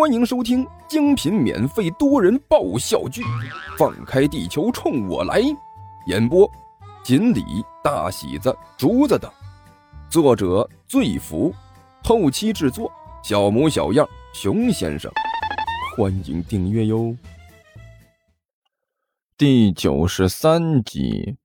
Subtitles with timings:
[0.00, 3.20] 欢迎收听精品免费多人爆笑剧
[3.76, 5.42] 《放开地球冲我来》，
[6.06, 6.50] 演播：
[7.04, 7.44] 锦鲤、
[7.84, 9.30] 大喜子、竹子等，
[10.08, 11.54] 作者：醉福，
[12.02, 12.90] 后期制作：
[13.22, 15.12] 小模小样、熊先生。
[15.94, 17.14] 欢迎订阅哟。
[19.36, 21.36] 第九十三集，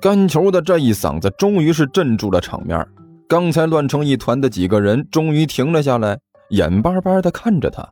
[0.00, 2.84] 干球的这一嗓子终于是镇住了场面，
[3.28, 6.18] 刚才乱成一团的几个人终于停了下来。
[6.50, 7.88] 眼巴巴的看着他，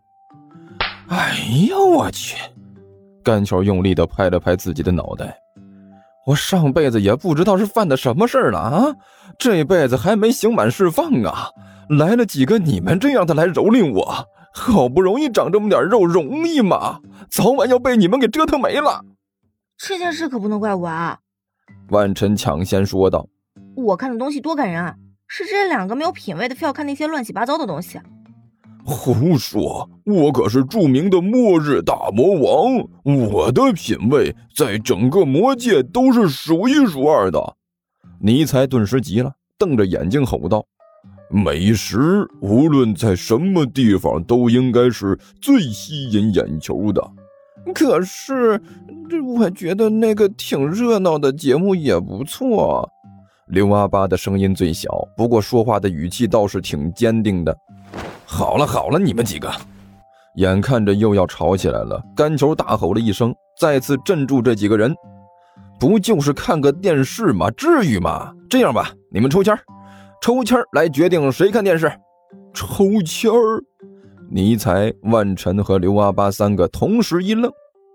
[1.09, 1.37] 哎
[1.69, 2.37] 呀我去！
[3.25, 5.37] 甘球用力的拍了拍自己的脑袋，
[6.27, 8.97] 我上辈子也不知道是犯的什么事儿了啊，
[9.39, 11.49] 这辈子还没刑满释放啊，
[11.89, 17.01] 来了几个你们这样的来蹂躏我，好不容易长这么点肉，容易吗？
[17.31, 19.05] 早晚要被你们给折腾没了。
[19.79, 21.19] 这件事可不能怪我啊！
[21.91, 23.27] 万晨抢先说道
[23.75, 24.95] ：“我看的东西多感人啊，
[25.27, 28.01] 是这两个没有品位的，非要看那些乱七八糟的东西。”
[28.85, 29.89] 胡说！
[30.05, 32.89] 我可是著名的末日大魔王，
[33.31, 37.57] 我的品味在整个魔界都是数一数二的。
[38.21, 40.65] 尼才顿时急了，瞪着眼睛吼道
[41.31, 47.11] ：“美食无论在什么地方都应该是最吸引眼球的。
[47.73, 48.61] 可是，
[49.09, 52.89] 这我觉得那个挺热闹的节目也不错。”
[53.49, 57.57] 刘阿八的声音最小，不过说话的语气倒是挺坚定的。
[58.25, 59.53] 好了好了，你们几个，
[60.37, 64.95] 眼看着又要吵起来了，干球大吼了一声，再次镇住这几个人。
[65.79, 67.51] 不就是看个电视吗？
[67.51, 68.33] 至于吗？
[68.49, 69.59] 这样吧，你们抽签
[70.21, 71.93] 抽签来决定谁看电视。
[72.55, 73.63] 抽签儿，
[74.31, 77.51] 尼才、万晨和刘阿八三个同时一愣。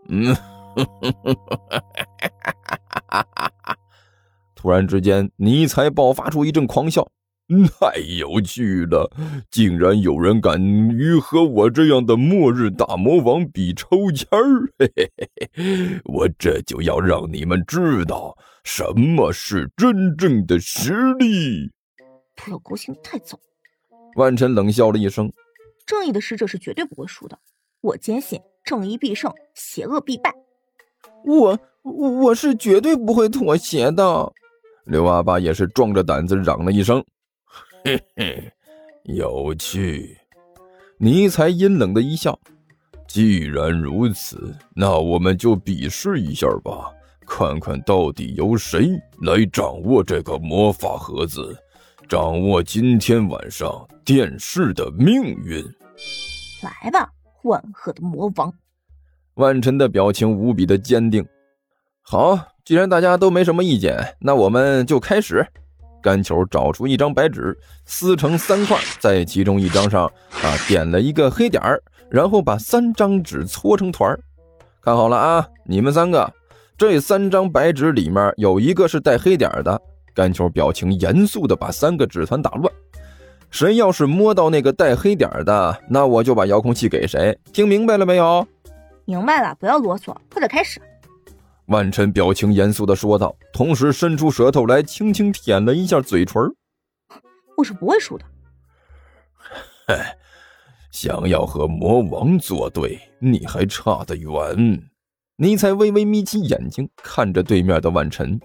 [0.09, 0.35] 嗯，
[4.55, 7.07] 突然之间，尼才爆发出一阵狂笑。
[7.79, 9.09] 太有趣了！
[9.49, 15.09] 竟然有人敢于和我这样的末日大魔王比抽签儿，嘿嘿
[15.55, 16.01] 嘿！
[16.03, 21.71] 我这就要让你们知道什么是真正的实力。
[22.35, 23.39] 不要高兴太早。
[24.17, 25.31] 万晨冷笑了一声
[25.87, 27.39] ：“正义的使者是绝对不会输的，
[27.79, 30.33] 我坚信正义必胜，邪恶必败。
[31.23, 34.33] 我我是绝对不会妥协的。”
[34.85, 37.01] 刘阿八也是壮着胆子嚷了一声。
[37.87, 38.51] 嘿嘿，
[39.05, 40.17] 有趣。
[40.97, 42.37] 尼才阴冷的一笑。
[43.07, 46.91] 既然如此，那我们就比试一下吧，
[47.25, 48.89] 看看到底由谁
[49.21, 51.57] 来掌握这个魔法盒子，
[52.09, 55.63] 掌握今天晚上电视的命运。
[56.61, 57.09] 来吧，
[57.43, 58.53] 万恶的魔王！
[59.35, 61.25] 万晨的表情无比的坚定。
[62.01, 65.47] 好，既然大家都没什么意见，那我们就开始。
[66.01, 74.19] 干球找出一张白纸，撕成三块，在其中一张上啊点了一个黑点儿，然后把三张纸搓成团儿。
[74.81, 76.31] 看好了啊，你们三个，
[76.77, 79.81] 这三张白纸里面有一个是带黑点的。
[80.13, 82.73] 干球表情严肃的把三个纸团打乱，
[83.51, 87.37] 谁要是摸到那个带黑点的，那我就把遥控器给谁。
[87.53, 88.47] 听明白了没有？
[89.05, 90.81] 明白了，不要啰嗦，快点开始。
[91.67, 96.41] 万晨表情严肃的说道，同时伸出舌头来，轻轻舔了一下嘴唇。
[97.57, 98.23] 我是不会输的。
[99.85, 100.17] 嗨，
[100.91, 104.81] 想要和魔王作对，你还差得远。
[105.35, 108.39] 尼采微微眯起眼睛，看着对面的万晨。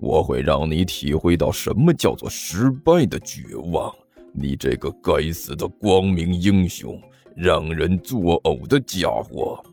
[0.00, 3.94] 我会让你体会到什么叫做失败的绝望。
[4.32, 7.00] 你这个该死的光明英雄，
[7.36, 9.64] 让人作呕的家伙！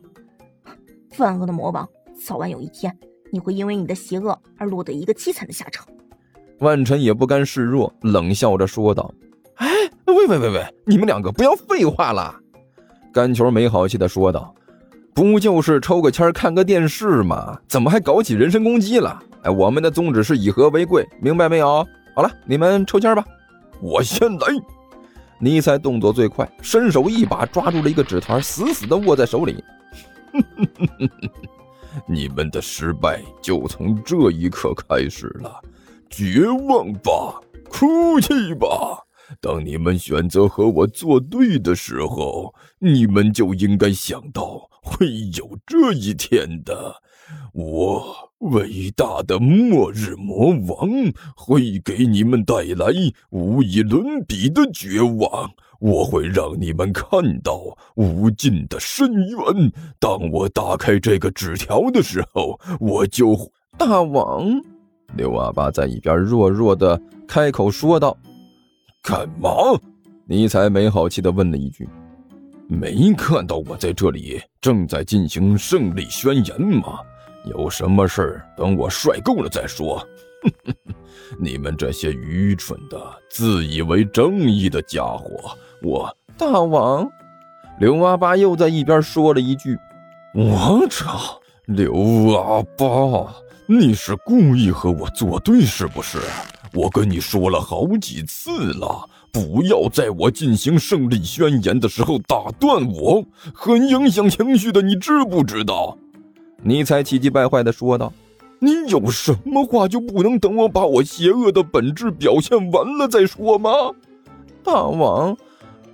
[1.18, 1.86] 万恶的魔王！
[2.14, 2.96] 早晚有一天，
[3.30, 5.86] 你会因为你的邪恶而落得一个凄惨的下场。
[6.60, 9.12] 万晨也不甘示弱，冷笑着说道
[9.56, 9.68] ：“哎，
[10.06, 12.34] 喂喂喂喂，你们两个不要废话了！”
[13.12, 14.54] 干球没好气的说道
[15.12, 17.58] ：“不就是抽个签看个电视吗？
[17.68, 19.20] 怎么还搞起人身攻击了？
[19.42, 21.86] 哎，我们的宗旨是以和为贵，明白没有？
[22.14, 23.24] 好了，你们抽签吧。
[23.80, 24.46] 我先来。”
[25.40, 29.62] 尼采动作最快，伸手一把抓住了一个纸团，死死的握在手里。
[32.06, 35.60] 你们的失败就从这一刻开始了，
[36.10, 38.66] 绝望吧，哭泣吧。
[39.40, 46.94] 当你们选择和我作对的时候，你们就应该想到会有这一天的。
[47.54, 50.90] 我伟大的末日魔王
[51.34, 52.92] 会给你们带来
[53.30, 55.50] 无以伦比的绝望。
[55.84, 57.06] 我会让你们看
[57.42, 57.60] 到
[57.96, 59.70] 无尽的深渊。
[60.00, 63.36] 当我打开这个纸条的时候，我就
[63.76, 64.48] 大王。
[65.14, 66.98] 刘阿八在一边弱弱的
[67.28, 68.16] 开口说道
[69.04, 69.50] ：“干嘛？”
[70.24, 71.86] 尼才没好气的问了一句
[72.66, 76.98] ：“没看到我在这里正在进行胜利宣言吗？
[77.44, 80.02] 有什么事儿等我帅够了再说。
[81.38, 82.98] 你们这些愚蠢的、
[83.30, 87.06] 自以为正义的家伙，我大王，
[87.78, 89.78] 刘阿八又在一边说了一句
[90.34, 91.92] ：“我操，刘
[92.34, 93.34] 阿八，
[93.66, 96.18] 你是故意和我作对是不是？
[96.72, 103.22] 我跟你说了好几次了，不要在我进行胜利宣言的时候打断我，
[103.52, 105.98] 很影响情绪的，你知不知道？”
[106.64, 108.10] 尼采气急败坏地说道。
[108.60, 113.70] 你有什么话就不能等我把我邪恶的本质表现完了再说吗？
[114.62, 115.36] 大王，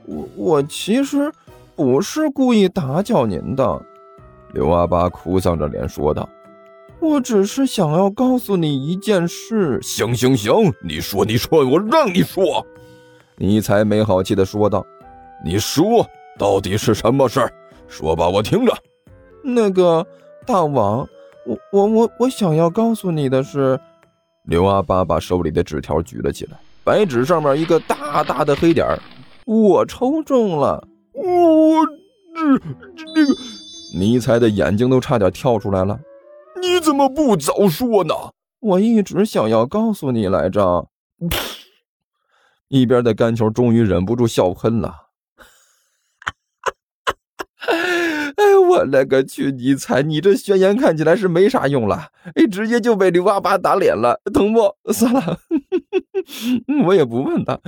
[0.06, 1.30] 我我其实
[1.74, 3.82] 不是故意打搅您的。
[4.52, 6.28] 刘阿八哭丧着脸说道
[7.00, 12.66] ：“我只是想要告诉你一件事。”行行行，你说你说，我让你说。
[13.36, 14.84] 尼才没好气的说道
[15.44, 16.04] ：“你说
[16.38, 17.52] 到底是什么事儿？
[17.88, 18.76] 说吧，我听着。”
[19.42, 20.06] 那个
[20.46, 21.08] 大王。
[21.46, 23.80] 我我我我想要告诉你的是，
[24.44, 28.86] 刘阿八把手里的纸条举了起来，白纸上面一个大大的黑点
[29.52, 31.84] 我抽中了，我
[32.36, 32.56] 这
[32.96, 33.34] 这个，
[33.98, 35.98] 尼采的眼睛都差点跳出来了，
[36.62, 38.14] 你怎么不早说呢？
[38.60, 40.86] 我一直想要告诉你来着。
[42.68, 45.08] 一边的干球终于忍不住笑喷了。
[48.36, 49.50] 哎我勒个去！
[49.50, 54.76] 你猜，你这宣言看起来是没啥用了，哎，直接就被刘阿八打脸了，疼不？
[54.94, 55.40] 算了，
[56.86, 57.58] 我也不问他。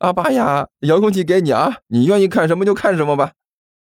[0.00, 3.32] 阿巴呀，遥控器给你啊，你愿意看什么就看什么吧。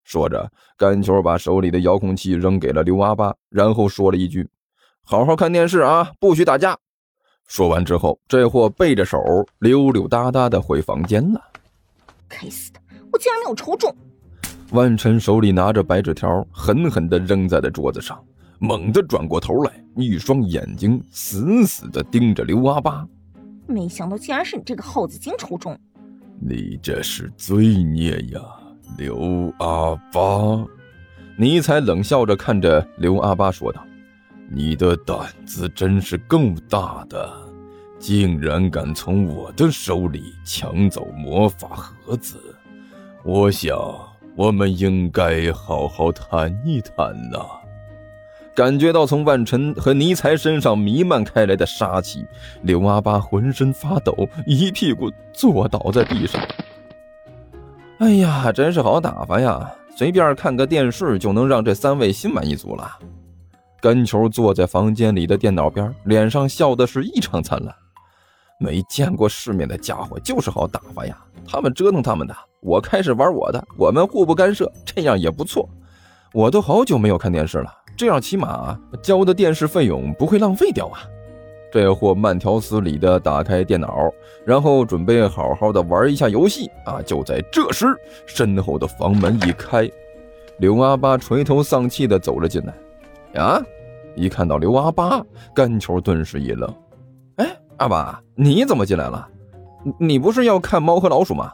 [0.05, 4.49] 说着，甘球把手里的遥控器扔给了刘阿巴，然后说了一句
[5.05, 6.77] ：“好好看电视啊，不许打架。”
[7.47, 9.19] 说完之后，这货背着手
[9.59, 11.41] 溜溜达达的回房间了。
[12.29, 12.81] 该死的，
[13.13, 13.95] 我竟然没有抽中！
[14.73, 18.23] 万晨手里拿着白纸条，狠狠地扔在了桌子上，
[18.59, 23.07] 猛地转过头来，一双眼睛死死地盯着刘阿八。
[23.69, 25.79] 没想到竟然是你这个耗子精抽中！
[26.41, 28.41] 你这是罪孽呀，
[28.97, 30.67] 刘阿八！
[31.37, 33.85] 尼采冷笑着看着刘阿八说道
[34.51, 36.39] ：“你的胆子真是够
[36.69, 37.31] 大的，
[37.99, 42.37] 竟然敢从我的手里抢走魔法盒子！
[43.23, 43.79] 我想。”
[44.39, 47.41] 我们应该好好谈一谈呐！
[48.59, 52.27] 感觉到从万晨和尼才身上弥漫开来的杀气，
[52.63, 54.13] 刘阿八浑身发抖，
[54.49, 56.45] 一屁股坐倒在地上。
[57.99, 59.73] 哎呀，真是好打发呀！
[59.97, 62.99] 随便看个电视就能让这三位心满意足了。
[63.81, 67.73] 甘球坐在房间里的电脑边，脸上笑的是异常灿烂。
[68.59, 71.17] 没见过世面的家伙就是好打发呀！
[71.47, 72.37] 他们折腾他们的。
[72.59, 75.69] 我开始玩我的，我们互不干涉，这样也不错。
[76.33, 81.01] 我都好久没有看电视了，这样起码交的电视费用不会浪费掉啊。
[81.73, 84.09] 这货慢条斯理的打开电脑，
[84.47, 87.03] 然后准备好好的玩一下游戏啊。
[87.03, 87.87] 就在这时，
[88.25, 89.91] 身后的房门一开，
[90.59, 93.43] 刘阿八垂头丧气的走了进来。
[93.43, 93.61] 啊！
[94.15, 95.21] 一看到刘阿八，
[95.53, 96.73] 干球顿时一愣。
[97.37, 99.29] 哎，阿八，你怎么进来了？
[99.99, 101.53] 你不是要看猫和老鼠吗？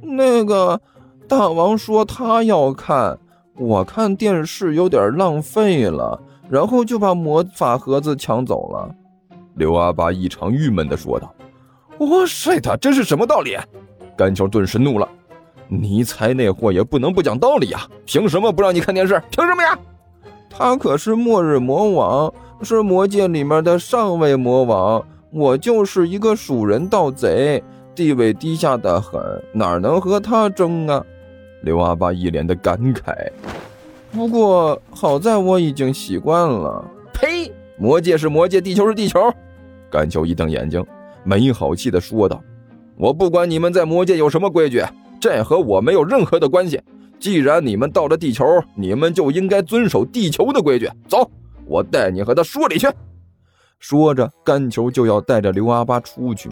[0.00, 0.80] 那个
[1.28, 3.18] 大王说他要看，
[3.58, 8.94] 我看电视有点浪费了，然后就把魔法盒子抢走了。
[9.54, 11.34] 刘阿八异常郁闷地说道
[11.98, 13.56] ：“哇塞，他这是什么道理？”
[14.16, 15.08] 甘球顿时怒了
[15.68, 17.80] ：“尼才那货也不能不讲道理呀！
[18.04, 19.22] 凭什么不让你看电视？
[19.30, 19.78] 凭什么呀？
[20.50, 22.32] 他可是末日魔王，
[22.62, 27.62] 是魔界里面的上位魔王，我就是一个鼠人盗贼。”
[27.96, 29.18] 地位低下的很，
[29.54, 31.02] 哪能和他争啊？
[31.66, 33.12] 刘阿八一脸的感慨。
[34.12, 36.82] 不过好在我已经习惯了。
[37.12, 37.52] 呸！
[37.78, 39.20] 魔界是魔界，地球是地球。
[39.90, 40.82] 甘秋一瞪眼睛，
[41.24, 42.42] 没好气的说道
[42.96, 44.82] ：“我不管你们在魔界有什么规矩，
[45.20, 46.80] 这和我没有任何的关系。
[47.18, 48.44] 既然你们到了地球，
[48.74, 50.88] 你们就应该遵守地球的规矩。
[51.08, 51.30] 走，
[51.66, 52.86] 我带你和他说理去。”
[53.78, 56.48] 说着，甘球就要带着刘阿八出去。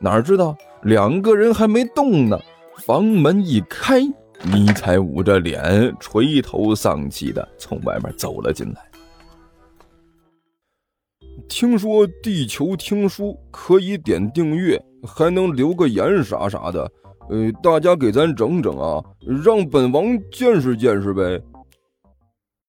[0.00, 2.38] 哪知道两个人还没动呢，
[2.84, 4.00] 房门一开，
[4.42, 8.82] 尼采捂着脸，垂头丧气的从外面走了进来。
[11.48, 16.90] 听说地球听书可以点订阅，还能留个言啥啥的，
[17.28, 19.02] 呃，大家给咱整整啊，
[19.44, 21.40] 让本王见识见识呗。